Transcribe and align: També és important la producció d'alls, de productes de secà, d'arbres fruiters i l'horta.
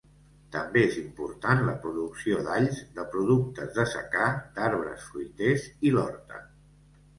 També 0.53 0.81
és 0.85 0.95
important 1.01 1.61
la 1.67 1.75
producció 1.83 2.39
d'alls, 2.47 2.81
de 2.97 3.05
productes 3.13 3.77
de 3.77 3.87
secà, 3.93 4.33
d'arbres 4.57 5.07
fruiters 5.13 5.71
i 5.91 5.97
l'horta. 5.97 6.45